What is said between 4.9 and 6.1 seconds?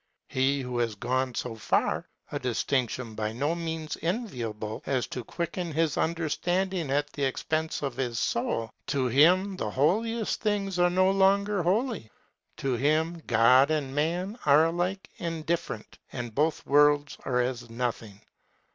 to quicken his